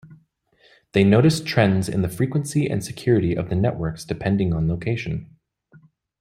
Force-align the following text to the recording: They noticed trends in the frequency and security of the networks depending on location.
They 0.93 1.03
noticed 1.03 1.45
trends 1.45 1.87
in 1.87 2.01
the 2.01 2.09
frequency 2.09 2.65
and 2.65 2.83
security 2.83 3.35
of 3.37 3.49
the 3.49 3.55
networks 3.55 4.03
depending 4.03 4.51
on 4.51 4.67
location. 4.67 5.35